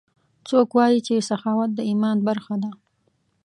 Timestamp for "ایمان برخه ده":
1.89-2.71